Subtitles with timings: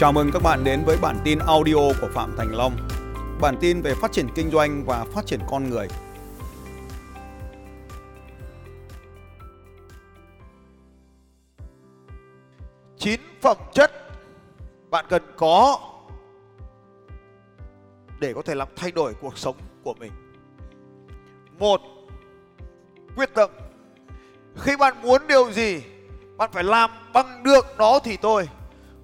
[0.00, 2.88] Chào mừng các bạn đến với bản tin audio của Phạm Thành Long.
[3.40, 5.88] Bản tin về phát triển kinh doanh và phát triển con người.
[12.98, 13.92] chín phẩm chất
[14.90, 15.78] bạn cần có
[18.20, 20.12] để có thể làm thay đổi cuộc sống của mình.
[21.58, 21.80] Một,
[23.16, 23.50] quyết tâm.
[24.56, 25.82] Khi bạn muốn điều gì,
[26.36, 28.48] bạn phải làm bằng được nó thì thôi.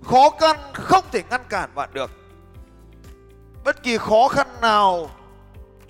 [0.05, 2.11] Khó khăn không thể ngăn cản bạn được.
[3.65, 5.11] Bất kỳ khó khăn nào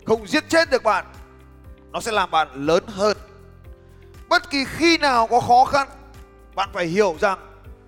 [0.07, 1.05] không giết chết được bạn,
[1.93, 3.17] nó sẽ làm bạn lớn hơn.
[4.29, 5.89] Bất kỳ khi nào có khó khăn,
[6.55, 7.39] bạn phải hiểu rằng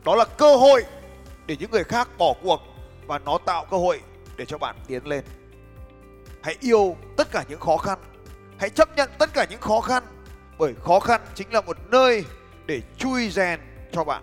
[0.04, 0.84] đó là cơ hội
[1.46, 2.60] để những người khác bỏ cuộc
[3.06, 4.00] và nó tạo cơ hội
[4.36, 5.24] để cho bạn tiến lên.
[6.42, 7.98] Hãy yêu tất cả những khó khăn,
[8.58, 10.02] hãy chấp nhận tất cả những khó khăn
[10.58, 12.24] bởi khó khăn chính là một nơi
[12.66, 13.60] để chui rèn
[13.92, 14.22] cho bạn.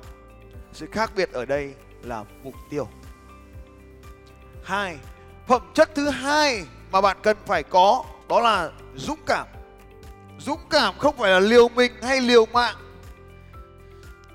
[0.74, 1.74] Sự khác biệt ở đây
[2.04, 2.88] là mục tiêu.
[4.64, 4.98] Hai,
[5.48, 9.48] phẩm chất thứ hai mà bạn cần phải có đó là dũng cảm.
[10.40, 12.76] Dũng cảm không phải là liều mình hay liều mạng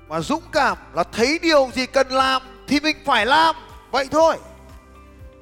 [0.09, 3.55] mà dũng cảm là thấy điều gì cần làm thì mình phải làm
[3.91, 4.37] vậy thôi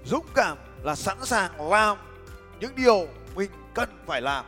[0.05, 1.97] dũng cảm là sẵn sàng làm
[2.59, 4.45] những điều mình cần phải làm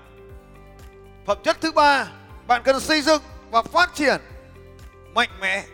[1.25, 2.07] phẩm chất thứ ba
[2.47, 3.21] bạn cần xây dựng
[3.51, 4.21] và phát triển
[5.13, 5.65] mạnh mẽ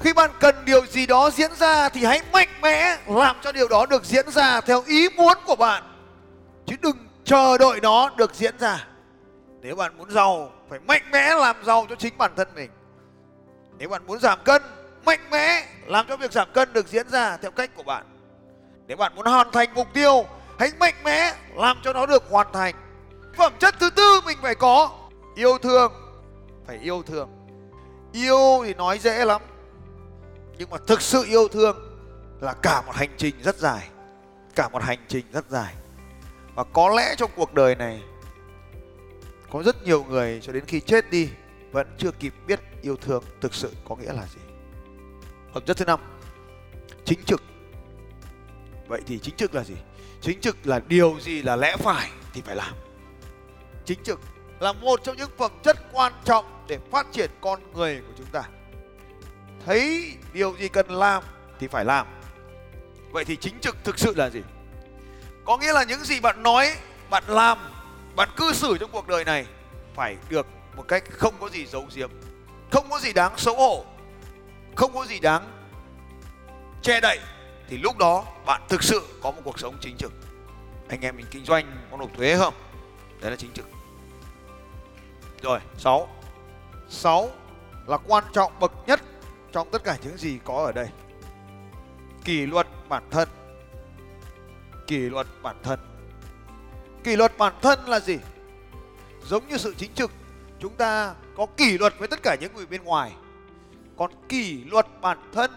[0.00, 3.68] khi bạn cần điều gì đó diễn ra thì hãy mạnh mẽ làm cho điều
[3.68, 5.82] đó được diễn ra theo ý muốn của bạn.
[6.66, 8.86] Chứ đừng chờ đợi nó được diễn ra.
[9.60, 12.70] Nếu bạn muốn giàu, phải mạnh mẽ làm giàu cho chính bản thân mình.
[13.78, 14.62] Nếu bạn muốn giảm cân,
[15.04, 18.04] mạnh mẽ làm cho việc giảm cân được diễn ra theo cách của bạn.
[18.86, 20.26] Nếu bạn muốn hoàn thành mục tiêu,
[20.58, 22.74] hãy mạnh mẽ làm cho nó được hoàn thành.
[23.36, 24.90] Phẩm chất thứ tư mình phải có,
[25.34, 25.92] yêu thương.
[26.66, 27.28] Phải yêu thương.
[28.12, 29.40] Yêu thì nói dễ lắm
[30.58, 31.76] nhưng mà thực sự yêu thương
[32.40, 33.88] là cả một hành trình rất dài.
[34.54, 35.74] Cả một hành trình rất dài.
[36.54, 38.02] Và có lẽ trong cuộc đời này,
[39.50, 41.28] có rất nhiều người cho đến khi chết đi
[41.72, 44.40] vẫn chưa kịp biết yêu thương thực sự có nghĩa là gì.
[45.54, 46.00] Phẩm chất thứ năm,
[47.04, 47.42] chính trực.
[48.86, 49.74] Vậy thì chính trực là gì?
[50.20, 52.74] Chính trực là điều gì là lẽ phải thì phải làm.
[53.84, 54.20] Chính trực
[54.60, 58.26] là một trong những phẩm chất quan trọng để phát triển con người của chúng
[58.26, 58.42] ta
[59.66, 61.22] thấy điều gì cần làm
[61.58, 62.06] thì phải làm.
[63.10, 64.42] Vậy thì chính trực thực sự là gì?
[65.44, 66.76] Có nghĩa là những gì bạn nói,
[67.10, 67.58] bạn làm,
[68.16, 69.46] bạn cư xử trong cuộc đời này
[69.94, 70.46] phải được
[70.76, 72.10] một cách không có gì giấu giếm,
[72.70, 73.84] không có gì đáng xấu hổ,
[74.74, 75.42] không có gì đáng
[76.82, 77.18] che đậy.
[77.68, 80.12] Thì lúc đó bạn thực sự có một cuộc sống chính trực.
[80.88, 82.54] Anh em mình kinh doanh, có nộp thuế không?
[83.20, 83.66] Đấy là chính trực.
[85.42, 86.08] Rồi, sáu.
[86.88, 87.30] Sáu
[87.86, 89.00] là quan trọng bậc nhất
[89.52, 90.88] trong tất cả những gì có ở đây.
[92.24, 93.28] Kỷ luật bản thân.
[94.86, 95.80] Kỷ luật bản thân.
[97.04, 98.18] Kỷ luật bản thân là gì?
[99.24, 100.10] Giống như sự chính trực,
[100.58, 103.12] chúng ta có kỷ luật với tất cả những người bên ngoài.
[103.96, 105.50] Còn kỷ luật bản thân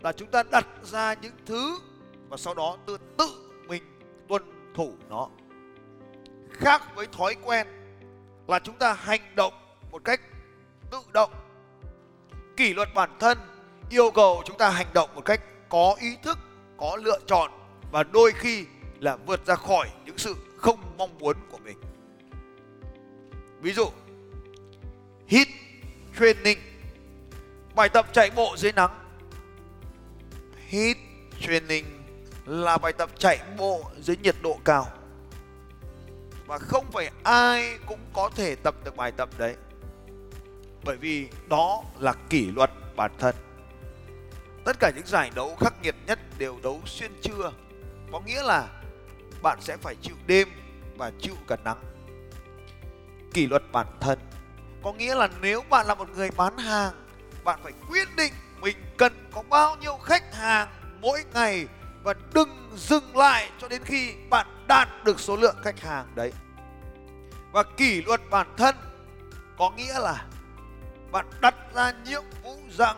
[0.00, 1.78] là chúng ta đặt ra những thứ
[2.28, 3.82] và sau đó tự tự mình
[4.28, 4.42] tuân
[4.74, 5.28] thủ nó.
[6.50, 7.66] Khác với thói quen
[8.46, 9.52] là chúng ta hành động
[9.90, 10.20] một cách
[10.90, 11.30] tự động
[12.60, 13.38] kỷ luật bản thân,
[13.90, 16.38] yêu cầu chúng ta hành động một cách có ý thức,
[16.76, 17.50] có lựa chọn
[17.90, 18.64] và đôi khi
[18.98, 21.80] là vượt ra khỏi những sự không mong muốn của mình.
[23.60, 23.90] Ví dụ,
[25.26, 25.48] hit
[26.20, 26.58] training,
[27.74, 28.98] bài tập chạy bộ dưới nắng.
[30.68, 30.96] Hit
[31.40, 31.84] training
[32.46, 34.86] là bài tập chạy bộ dưới nhiệt độ cao.
[36.46, 39.56] Và không phải ai cũng có thể tập được bài tập đấy
[40.84, 43.34] bởi vì đó là kỷ luật bản thân.
[44.64, 47.52] Tất cả những giải đấu khắc nghiệt nhất đều đấu xuyên trưa.
[48.12, 48.68] Có nghĩa là
[49.42, 50.48] bạn sẽ phải chịu đêm
[50.96, 51.80] và chịu cả nắng.
[53.34, 54.18] Kỷ luật bản thân.
[54.82, 56.92] Có nghĩa là nếu bạn là một người bán hàng,
[57.44, 60.68] bạn phải quyết định mình cần có bao nhiêu khách hàng
[61.00, 61.66] mỗi ngày
[62.02, 66.32] và đừng dừng lại cho đến khi bạn đạt được số lượng khách hàng đấy.
[67.52, 68.74] Và kỷ luật bản thân
[69.58, 70.24] có nghĩa là
[71.12, 72.96] bạn đặt ra nhiệm vụ rằng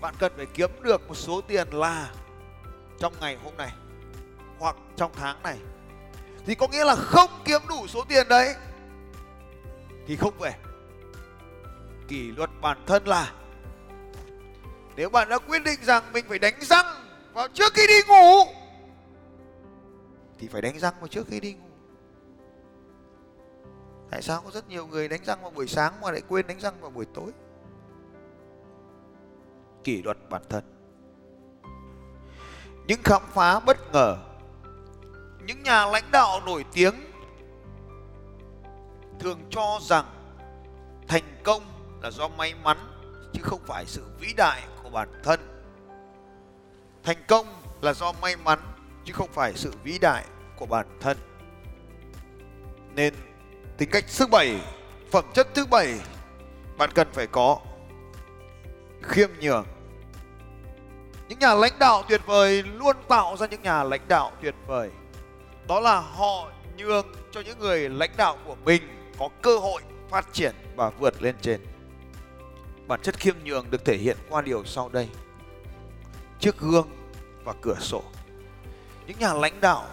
[0.00, 2.10] bạn cần phải kiếm được một số tiền là
[2.98, 3.70] trong ngày hôm nay
[4.58, 5.58] hoặc trong tháng này.
[6.46, 8.54] Thì có nghĩa là không kiếm đủ số tiền đấy
[10.06, 10.54] thì không về.
[12.08, 13.32] Kỷ luật bản thân là
[14.96, 16.86] nếu bạn đã quyết định rằng mình phải đánh răng
[17.32, 18.44] vào trước khi đi ngủ,
[20.38, 21.71] thì phải đánh răng vào trước khi đi ngủ
[24.12, 26.60] tại sao có rất nhiều người đánh răng vào buổi sáng mà lại quên đánh
[26.60, 27.32] răng vào buổi tối?
[29.84, 30.64] Kỷ luật bản thân.
[32.86, 34.16] Những khám phá bất ngờ,
[35.46, 36.94] những nhà lãnh đạo nổi tiếng
[39.20, 40.04] thường cho rằng
[41.08, 41.62] thành công
[42.02, 42.78] là do may mắn,
[43.32, 45.40] chứ không phải sự vĩ đại của bản thân.
[47.02, 47.46] Thành công
[47.80, 48.58] là do may mắn,
[49.04, 50.24] chứ không phải sự vĩ đại
[50.56, 51.18] của bản thân.
[52.94, 53.14] Nên
[53.82, 54.60] tính cách thứ bảy,
[55.10, 55.94] phẩm chất thứ bảy
[56.78, 57.58] bạn cần phải có
[59.02, 59.66] khiêm nhường.
[61.28, 64.90] Những nhà lãnh đạo tuyệt vời luôn tạo ra những nhà lãnh đạo tuyệt vời.
[65.68, 68.82] Đó là họ nhường cho những người lãnh đạo của mình
[69.18, 71.60] có cơ hội phát triển và vượt lên trên.
[72.86, 75.08] Bản chất khiêm nhường được thể hiện qua điều sau đây.
[76.40, 76.88] Chiếc gương
[77.44, 78.02] và cửa sổ.
[79.06, 79.86] Những nhà lãnh đạo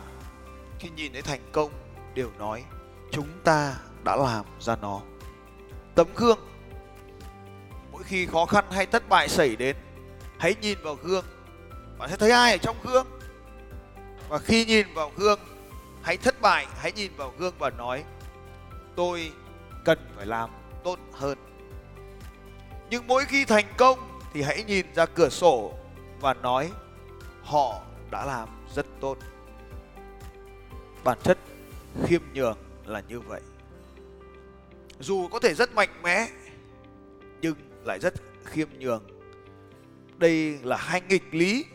[0.80, 1.72] khi nhìn thấy thành công
[2.16, 2.64] đều nói
[3.12, 5.02] chúng ta đã làm ra nó.
[5.96, 6.40] Tấm gương.
[7.92, 9.76] Mỗi khi khó khăn hay thất bại xảy đến,
[10.38, 11.26] hãy nhìn vào gương.
[11.98, 13.08] Bạn sẽ thấy ai ở trong gương?
[14.30, 15.40] Và khi nhìn vào gương,
[16.02, 18.04] hãy thất bại, hãy nhìn vào gương và nói,
[18.96, 19.32] tôi
[19.86, 20.50] cần phải làm
[20.84, 21.38] tốt hơn.
[22.90, 25.74] Nhưng mỗi khi thành công thì hãy nhìn ra cửa sổ
[26.20, 26.72] và nói,
[27.44, 29.18] họ đã làm rất tốt.
[31.04, 31.38] Bản chất
[32.06, 32.58] khiêm nhường
[32.90, 33.42] là như vậy.
[35.00, 36.28] Dù có thể rất mạnh mẽ,
[37.42, 37.56] nhưng
[37.86, 38.14] lại rất
[38.46, 39.04] khiêm nhường.
[40.18, 41.66] Đây là hai nghịch lý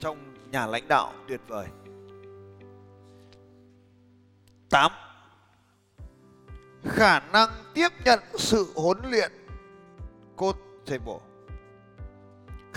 [0.00, 1.66] trong nhà lãnh đạo tuyệt vời.
[4.70, 4.92] 8
[6.84, 9.32] khả năng tiếp nhận sự huấn luyện
[10.36, 11.28] coachable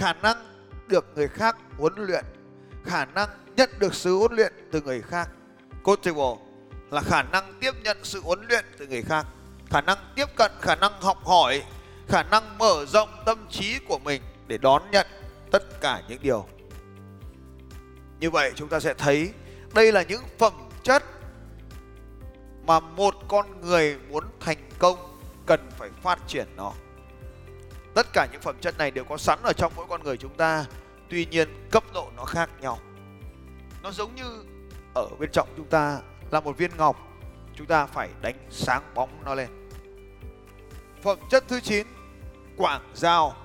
[0.01, 0.37] khả năng
[0.87, 2.25] được người khác huấn luyện,
[2.83, 5.29] khả năng nhận được sự huấn luyện từ người khác
[5.83, 6.35] coachable
[6.91, 9.25] là khả năng tiếp nhận sự huấn luyện từ người khác,
[9.69, 11.63] khả năng tiếp cận, khả năng học hỏi,
[12.07, 15.07] khả năng mở rộng tâm trí của mình để đón nhận
[15.51, 16.47] tất cả những điều.
[18.19, 19.31] Như vậy chúng ta sẽ thấy
[19.73, 21.03] đây là những phẩm chất
[22.65, 26.73] mà một con người muốn thành công cần phải phát triển nó.
[27.95, 30.33] Tất cả những phẩm chất này đều có sẵn ở trong mỗi con người chúng
[30.33, 30.65] ta,
[31.09, 32.79] tuy nhiên cấp độ nó khác nhau.
[33.83, 34.43] Nó giống như
[34.93, 35.99] ở bên trong chúng ta
[36.31, 36.97] là một viên ngọc.
[37.55, 39.69] Chúng ta phải đánh sáng bóng nó lên.
[41.01, 41.87] Phẩm chất thứ 9
[42.57, 43.35] quảng giao.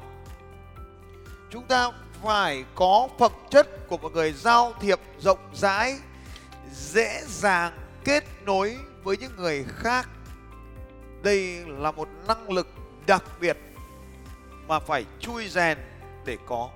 [1.51, 1.91] Chúng ta
[2.23, 5.99] phải có phẩm chất của một người giao thiệp rộng rãi,
[6.73, 10.09] dễ dàng kết nối với những người khác.
[11.23, 12.69] Đây là một năng lực
[13.07, 13.57] đặc biệt
[14.69, 15.79] mà phải chui rèn
[16.25, 16.71] để có.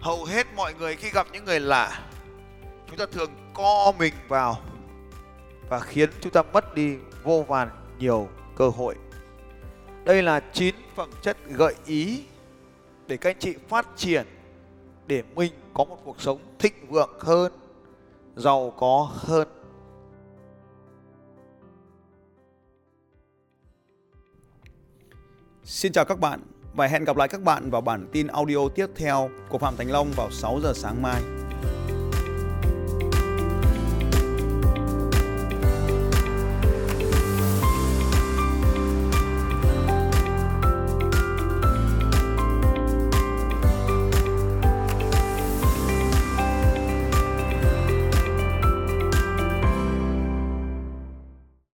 [0.00, 2.00] Hầu hết mọi người khi gặp những người lạ
[2.92, 4.58] chúng ta thường co mình vào
[5.68, 7.68] và khiến chúng ta mất đi vô vàn
[7.98, 8.94] nhiều cơ hội
[10.04, 12.24] đây là 9 phẩm chất gợi ý
[13.06, 14.26] để các anh chị phát triển
[15.06, 17.52] để mình có một cuộc sống thịnh vượng hơn,
[18.36, 19.48] giàu có hơn.
[25.64, 26.40] Xin chào các bạn
[26.74, 29.90] và hẹn gặp lại các bạn vào bản tin audio tiếp theo của Phạm Thành
[29.90, 31.41] Long vào 6 giờ sáng mai.